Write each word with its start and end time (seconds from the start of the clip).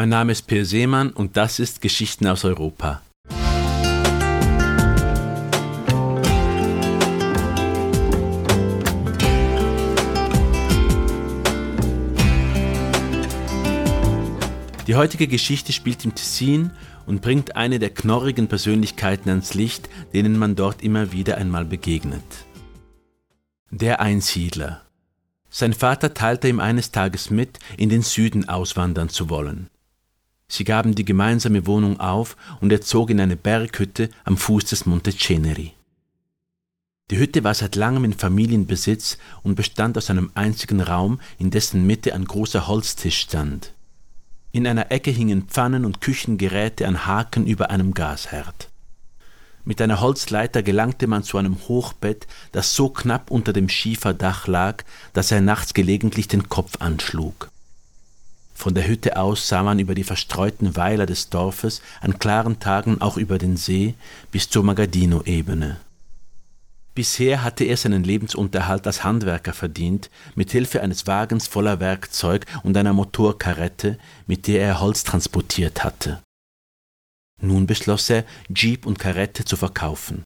Mein 0.00 0.10
Name 0.10 0.30
ist 0.30 0.46
Per 0.46 0.64
Seemann 0.64 1.10
und 1.10 1.36
das 1.36 1.58
ist 1.58 1.80
Geschichten 1.80 2.28
aus 2.28 2.44
Europa. 2.44 3.02
Die 14.86 14.94
heutige 14.94 15.26
Geschichte 15.26 15.72
spielt 15.72 16.04
im 16.04 16.14
Tessin 16.14 16.70
und 17.06 17.20
bringt 17.20 17.56
eine 17.56 17.80
der 17.80 17.90
knorrigen 17.90 18.46
Persönlichkeiten 18.46 19.28
ans 19.30 19.54
Licht, 19.54 19.88
denen 20.12 20.38
man 20.38 20.54
dort 20.54 20.80
immer 20.80 21.10
wieder 21.10 21.38
einmal 21.38 21.64
begegnet. 21.64 22.22
Der 23.72 23.98
Einsiedler. 23.98 24.82
Sein 25.50 25.72
Vater 25.72 26.14
teilte 26.14 26.46
ihm 26.46 26.60
eines 26.60 26.92
Tages 26.92 27.30
mit, 27.30 27.58
in 27.76 27.88
den 27.88 28.02
Süden 28.02 28.48
auswandern 28.48 29.08
zu 29.08 29.28
wollen. 29.28 29.68
Sie 30.50 30.64
gaben 30.64 30.94
die 30.94 31.04
gemeinsame 31.04 31.66
Wohnung 31.66 32.00
auf 32.00 32.36
und 32.60 32.72
er 32.72 32.80
zog 32.80 33.10
in 33.10 33.20
eine 33.20 33.36
Berghütte 33.36 34.08
am 34.24 34.36
Fuß 34.36 34.64
des 34.64 34.86
Monte 34.86 35.16
Ceneri. 35.16 35.74
Die 37.10 37.18
Hütte 37.18 37.44
war 37.44 37.54
seit 37.54 37.74
langem 37.74 38.04
in 38.04 38.12
Familienbesitz 38.12 39.18
und 39.42 39.54
bestand 39.54 39.96
aus 39.96 40.10
einem 40.10 40.30
einzigen 40.34 40.80
Raum, 40.80 41.20
in 41.38 41.50
dessen 41.50 41.86
Mitte 41.86 42.14
ein 42.14 42.24
großer 42.24 42.66
Holztisch 42.66 43.20
stand. 43.20 43.72
In 44.52 44.66
einer 44.66 44.90
Ecke 44.90 45.10
hingen 45.10 45.42
Pfannen 45.42 45.84
und 45.84 46.00
Küchengeräte 46.00 46.86
an 46.86 47.06
Haken 47.06 47.46
über 47.46 47.70
einem 47.70 47.94
Gasherd. 47.94 48.68
Mit 49.64 49.82
einer 49.82 50.00
Holzleiter 50.00 50.62
gelangte 50.62 51.06
man 51.06 51.22
zu 51.22 51.36
einem 51.36 51.56
Hochbett, 51.68 52.26
das 52.52 52.74
so 52.74 52.88
knapp 52.88 53.30
unter 53.30 53.52
dem 53.52 53.68
Schieferdach 53.68 54.46
lag, 54.46 54.84
dass 55.12 55.30
er 55.30 55.42
nachts 55.42 55.74
gelegentlich 55.74 56.28
den 56.28 56.48
Kopf 56.48 56.80
anschlug. 56.80 57.50
Von 58.58 58.74
der 58.74 58.88
Hütte 58.88 59.16
aus 59.16 59.46
sah 59.46 59.62
man 59.62 59.78
über 59.78 59.94
die 59.94 60.02
verstreuten 60.02 60.74
Weiler 60.74 61.06
des 61.06 61.30
Dorfes, 61.30 61.80
an 62.00 62.18
klaren 62.18 62.58
Tagen 62.58 63.00
auch 63.00 63.16
über 63.16 63.38
den 63.38 63.56
See 63.56 63.94
bis 64.32 64.50
zur 64.50 64.64
Magadino-Ebene. 64.64 65.76
Bisher 66.92 67.44
hatte 67.44 67.62
er 67.62 67.76
seinen 67.76 68.02
Lebensunterhalt 68.02 68.84
als 68.88 69.04
Handwerker 69.04 69.52
verdient, 69.52 70.10
mit 70.34 70.50
Hilfe 70.50 70.82
eines 70.82 71.06
Wagens 71.06 71.46
voller 71.46 71.78
Werkzeug 71.78 72.46
und 72.64 72.76
einer 72.76 72.92
Motorkarette, 72.92 73.96
mit 74.26 74.48
der 74.48 74.60
er 74.60 74.80
Holz 74.80 75.04
transportiert 75.04 75.84
hatte. 75.84 76.20
Nun 77.40 77.68
beschloss 77.68 78.10
er, 78.10 78.24
Jeep 78.52 78.86
und 78.86 78.98
Karette 78.98 79.44
zu 79.44 79.56
verkaufen. 79.56 80.24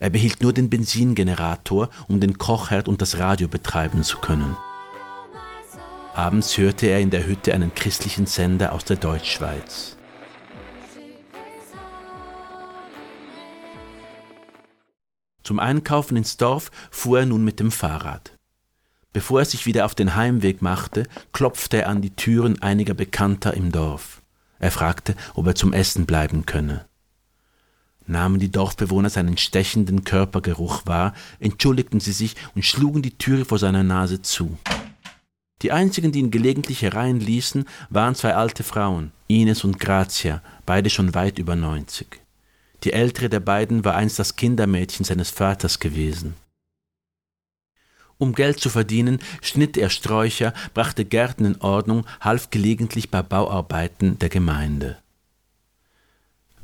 Er 0.00 0.10
behielt 0.10 0.42
nur 0.42 0.52
den 0.52 0.70
Benzingenerator, 0.70 1.90
um 2.06 2.20
den 2.20 2.38
Kochherd 2.38 2.86
und 2.86 3.02
das 3.02 3.18
Radio 3.18 3.48
betreiben 3.48 4.04
zu 4.04 4.18
können. 4.18 4.56
Abends 6.18 6.58
hörte 6.58 6.88
er 6.88 6.98
in 6.98 7.10
der 7.10 7.28
Hütte 7.28 7.54
einen 7.54 7.72
christlichen 7.76 8.26
Sender 8.26 8.72
aus 8.72 8.84
der 8.84 8.96
Deutschschweiz. 8.96 9.96
Zum 15.44 15.60
Einkaufen 15.60 16.16
ins 16.16 16.36
Dorf 16.36 16.72
fuhr 16.90 17.20
er 17.20 17.26
nun 17.26 17.44
mit 17.44 17.60
dem 17.60 17.70
Fahrrad. 17.70 18.36
Bevor 19.12 19.38
er 19.38 19.44
sich 19.44 19.64
wieder 19.64 19.84
auf 19.84 19.94
den 19.94 20.16
Heimweg 20.16 20.60
machte, 20.60 21.04
klopfte 21.32 21.82
er 21.82 21.88
an 21.88 22.02
die 22.02 22.16
Türen 22.16 22.60
einiger 22.62 22.94
Bekannter 22.94 23.54
im 23.54 23.70
Dorf. 23.70 24.20
Er 24.58 24.72
fragte, 24.72 25.14
ob 25.34 25.46
er 25.46 25.54
zum 25.54 25.72
Essen 25.72 26.04
bleiben 26.04 26.46
könne. 26.46 26.86
Nahmen 28.08 28.40
die 28.40 28.50
Dorfbewohner 28.50 29.10
seinen 29.10 29.36
stechenden 29.36 30.02
Körpergeruch 30.02 30.84
wahr, 30.84 31.14
entschuldigten 31.38 32.00
sie 32.00 32.10
sich 32.10 32.34
und 32.56 32.64
schlugen 32.64 33.02
die 33.02 33.16
Türe 33.16 33.44
vor 33.44 33.60
seiner 33.60 33.84
Nase 33.84 34.20
zu. 34.20 34.58
Die 35.62 35.72
einzigen, 35.72 36.12
die 36.12 36.20
ihn 36.20 36.30
gelegentlich 36.30 36.82
hereinließen, 36.82 37.64
waren 37.90 38.14
zwei 38.14 38.34
alte 38.34 38.62
Frauen, 38.62 39.12
Ines 39.26 39.64
und 39.64 39.80
Grazia, 39.80 40.42
beide 40.66 40.88
schon 40.88 41.14
weit 41.14 41.38
über 41.38 41.56
neunzig. 41.56 42.20
Die 42.84 42.92
ältere 42.92 43.28
der 43.28 43.40
beiden 43.40 43.84
war 43.84 43.96
einst 43.96 44.18
das 44.18 44.36
Kindermädchen 44.36 45.04
seines 45.04 45.30
Vaters 45.30 45.80
gewesen. 45.80 46.34
Um 48.18 48.34
Geld 48.34 48.60
zu 48.60 48.68
verdienen, 48.68 49.20
schnitt 49.42 49.76
er 49.76 49.90
Sträucher, 49.90 50.52
brachte 50.74 51.04
Gärten 51.04 51.44
in 51.44 51.60
Ordnung, 51.60 52.04
half 52.20 52.50
gelegentlich 52.50 53.10
bei 53.10 53.22
Bauarbeiten 53.22 54.18
der 54.18 54.28
Gemeinde. 54.28 54.98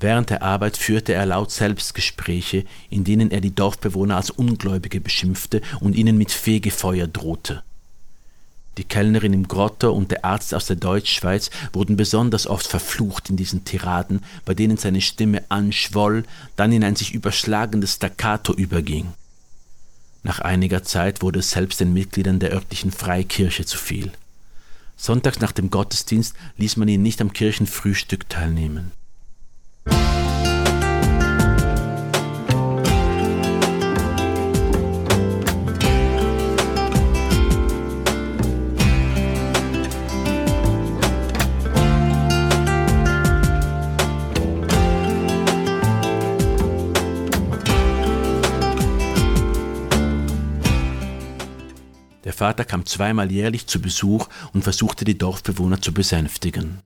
Während 0.00 0.30
der 0.30 0.42
Arbeit 0.42 0.76
führte 0.76 1.14
er 1.14 1.26
laut 1.26 1.50
Selbstgespräche, 1.50 2.64
in 2.90 3.04
denen 3.04 3.30
er 3.30 3.40
die 3.40 3.54
Dorfbewohner 3.54 4.16
als 4.16 4.30
Ungläubige 4.30 5.00
beschimpfte 5.00 5.62
und 5.80 5.94
ihnen 5.94 6.18
mit 6.18 6.32
Fegefeuer 6.32 7.06
drohte. 7.06 7.62
Die 8.76 8.84
Kellnerin 8.84 9.32
im 9.32 9.46
Grotto 9.46 9.92
und 9.92 10.10
der 10.10 10.24
Arzt 10.24 10.52
aus 10.52 10.66
der 10.66 10.76
Deutschschweiz 10.76 11.50
wurden 11.72 11.96
besonders 11.96 12.46
oft 12.46 12.66
verflucht 12.66 13.30
in 13.30 13.36
diesen 13.36 13.64
Tiraden, 13.64 14.22
bei 14.44 14.54
denen 14.54 14.76
seine 14.76 15.00
Stimme 15.00 15.44
anschwoll, 15.48 16.24
dann 16.56 16.72
in 16.72 16.82
ein 16.82 16.96
sich 16.96 17.14
überschlagendes 17.14 17.94
Staccato 17.94 18.52
überging. 18.52 19.12
Nach 20.24 20.40
einiger 20.40 20.82
Zeit 20.82 21.22
wurde 21.22 21.40
es 21.40 21.50
selbst 21.50 21.80
den 21.80 21.92
Mitgliedern 21.92 22.40
der 22.40 22.52
örtlichen 22.52 22.90
Freikirche 22.90 23.64
zu 23.64 23.78
viel. 23.78 24.10
Sonntags 24.96 25.40
nach 25.40 25.52
dem 25.52 25.70
Gottesdienst 25.70 26.34
ließ 26.56 26.76
man 26.76 26.88
ihn 26.88 27.02
nicht 27.02 27.20
am 27.20 27.32
Kirchenfrühstück 27.32 28.28
teilnehmen. 28.28 28.92
Vater 52.34 52.64
kam 52.64 52.84
zweimal 52.84 53.32
jährlich 53.32 53.66
zu 53.66 53.80
Besuch 53.80 54.28
und 54.52 54.62
versuchte 54.62 55.04
die 55.04 55.16
Dorfbewohner 55.16 55.80
zu 55.80 55.92
besänftigen. 55.92 56.80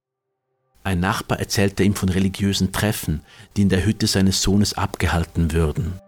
Ein 0.85 1.01
Nachbar 1.01 1.39
erzählte 1.41 1.83
ihm 1.83 1.95
von 1.95 2.09
religiösen 2.09 2.73
Treffen, 2.73 3.23
die 3.57 3.63
in 3.63 3.69
der 3.69 3.85
Hütte 3.85 4.07
seines 4.07 4.41
Sohnes 4.43 4.75
abgehalten 4.75 5.53
würden. 5.53 6.01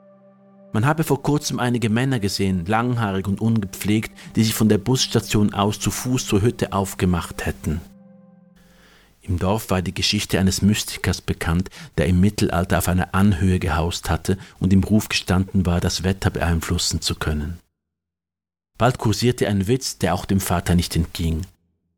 Man 0.73 0.87
habe 0.87 1.03
vor 1.03 1.23
kurzem 1.23 1.59
einige 1.59 1.91
Männer 1.91 2.21
gesehen, 2.21 2.65
langhaarig 2.65 3.27
und 3.27 3.41
ungepflegt, 3.41 4.13
die 4.37 4.45
sich 4.45 4.55
von 4.55 4.69
der 4.69 4.79
Busstation 4.79 5.53
aus 5.53 5.81
zu 5.81 5.91
Fuß 5.91 6.27
zur 6.27 6.43
Hütte 6.43 6.73
aufgemacht 6.73 7.45
hätten. 7.45 7.81
Im 9.21 9.39
Dorf 9.39 9.71
war 9.71 9.83
die 9.83 9.95
Geschichte 9.95 10.39
eines 10.39 10.63
Mystikers 10.63 11.21
bekannt, 11.21 11.69
der 11.99 12.07
im 12.07 12.21
Mittelalter 12.21 12.79
auf 12.79 12.89
einer 12.89 13.15
Anhöhe 13.15 13.59
gehaust 13.59 14.09
hatte 14.09 14.39
und 14.61 14.73
im 14.73 14.83
Ruf 14.83 15.09
gestanden 15.09 15.67
war, 15.67 15.81
das 15.81 16.05
Wetter 16.05 16.31
beeinflussen 16.31 17.01
zu 17.01 17.17
können. 17.17 17.59
Bald 18.81 18.97
kursierte 18.97 19.47
ein 19.47 19.69
Witz, 19.69 19.99
der 19.99 20.15
auch 20.15 20.25
dem 20.25 20.41
Vater 20.41 20.75
nicht 20.75 20.97
entging. 20.97 21.43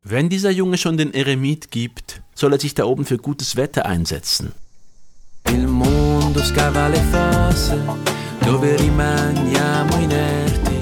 Wenn 0.03 0.27
dieser 0.27 0.51
Junge 0.51 0.77
schon 0.77 0.97
den 0.97 1.13
Eremit 1.13 1.71
gibt, 1.71 2.21
soll 2.35 2.51
er 2.51 2.59
sich 2.59 2.73
da 2.73 2.83
oben 2.83 3.05
für 3.05 3.17
gutes 3.17 3.55
Wetter 3.55 3.85
einsetzen. 3.85 4.51
Il 5.49 5.65
mondo 5.65 6.43
scava 6.43 6.89
le 6.89 7.01
fosse 7.09 7.81
dove 8.41 8.75
rimaniamo 8.75 9.97
inerti. 9.97 10.77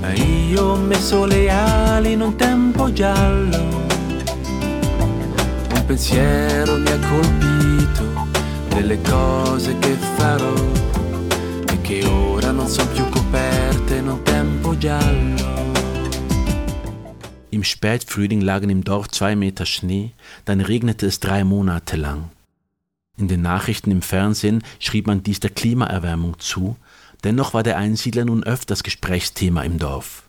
Ma 0.00 0.12
io 0.12 0.62
ho 0.62 0.76
messo 0.76 1.24
le 1.24 1.50
ali 1.50 2.12
in 2.12 2.20
un 2.20 2.36
tempo 2.36 2.92
giallo. 2.92 3.84
Un 5.74 5.84
pensiero 5.88 6.78
mi 6.78 6.88
ha 6.88 6.98
colpito 7.08 8.28
delle 8.68 9.00
cose 9.02 9.76
che 9.80 9.96
farò 10.16 10.54
e 11.72 11.80
che 11.80 12.04
ora 12.04 12.52
non 12.52 12.68
sono 12.68 12.88
più 12.92 13.08
coperte 13.08 13.65
un 14.08 14.24
tempo 14.24 14.74
giallo. 14.78 15.36
Im 17.50 17.64
Spätfrühling 17.64 18.40
lagen 18.40 18.70
im 18.70 18.84
Dorf 18.84 19.08
zwei 19.08 19.34
Meter 19.34 19.64
Schnee, 19.64 20.12
dann 20.44 20.60
regnete 20.60 21.06
es 21.06 21.20
drei 21.20 21.44
Monate 21.44 21.96
lang. 21.96 22.30
In 23.16 23.28
den 23.28 23.40
Nachrichten 23.40 23.90
im 23.90 24.02
Fernsehen 24.02 24.62
schrieb 24.78 25.06
man 25.06 25.22
dies 25.22 25.40
der 25.40 25.50
Klimaerwärmung 25.50 26.38
zu, 26.38 26.76
dennoch 27.24 27.54
war 27.54 27.62
der 27.62 27.78
Einsiedler 27.78 28.26
nun 28.26 28.44
öfters 28.44 28.82
Gesprächsthema 28.82 29.62
im 29.62 29.78
Dorf. 29.78 30.24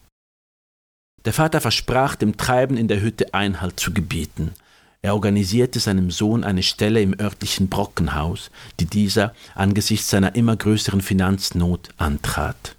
Der 1.25 1.33
Vater 1.33 1.59
versprach, 1.59 2.15
dem 2.15 2.37
Treiben 2.37 2.77
in 2.77 2.87
der 2.87 3.01
Hütte 3.01 3.33
Einhalt 3.33 3.79
zu 3.79 3.93
gebieten. 3.93 4.53
Er 5.01 5.13
organisierte 5.13 5.81
seinem 5.81 6.11
Sohn 6.11 6.45
eine 6.45 6.63
Stelle 6.63 7.01
im 7.01 7.19
örtlichen 7.19 7.67
Brockenhaus, 7.67 8.49
die 8.79 8.85
dieser 8.85 9.33
angesichts 9.53 10.09
seiner 10.09 10.35
immer 10.35 10.55
größeren 10.55 11.01
Finanznot 11.01 11.89
antrat. 11.97 12.76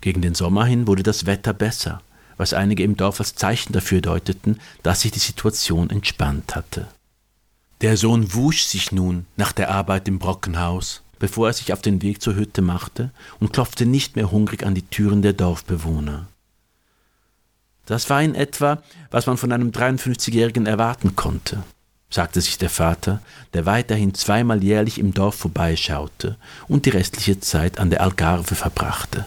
Gegen 0.00 0.22
den 0.22 0.34
Sommer 0.34 0.64
hin 0.64 0.86
wurde 0.86 1.02
das 1.02 1.26
Wetter 1.26 1.52
besser 1.52 2.00
was 2.40 2.54
einige 2.54 2.82
im 2.84 2.96
Dorf 2.96 3.20
als 3.20 3.34
Zeichen 3.34 3.74
dafür 3.74 4.00
deuteten, 4.00 4.58
dass 4.82 5.02
sich 5.02 5.12
die 5.12 5.18
Situation 5.18 5.90
entspannt 5.90 6.56
hatte. 6.56 6.88
Der 7.82 7.98
Sohn 7.98 8.32
wusch 8.32 8.62
sich 8.62 8.92
nun 8.92 9.26
nach 9.36 9.52
der 9.52 9.70
Arbeit 9.70 10.08
im 10.08 10.18
Brockenhaus, 10.18 11.02
bevor 11.18 11.48
er 11.48 11.52
sich 11.52 11.74
auf 11.74 11.82
den 11.82 12.00
Weg 12.00 12.22
zur 12.22 12.36
Hütte 12.36 12.62
machte 12.62 13.10
und 13.40 13.52
klopfte 13.52 13.84
nicht 13.84 14.16
mehr 14.16 14.30
hungrig 14.30 14.64
an 14.64 14.74
die 14.74 14.86
Türen 14.86 15.20
der 15.20 15.34
Dorfbewohner. 15.34 16.28
Das 17.84 18.08
war 18.08 18.22
in 18.22 18.34
etwa, 18.34 18.82
was 19.10 19.26
man 19.26 19.36
von 19.36 19.52
einem 19.52 19.70
53-Jährigen 19.70 20.64
erwarten 20.64 21.16
konnte, 21.16 21.62
sagte 22.08 22.40
sich 22.40 22.56
der 22.56 22.70
Vater, 22.70 23.20
der 23.52 23.66
weiterhin 23.66 24.14
zweimal 24.14 24.64
jährlich 24.64 24.98
im 24.98 25.12
Dorf 25.12 25.34
vorbeischaute 25.34 26.38
und 26.68 26.86
die 26.86 26.90
restliche 26.90 27.38
Zeit 27.38 27.78
an 27.78 27.90
der 27.90 28.00
Algarve 28.00 28.54
verbrachte. 28.54 29.26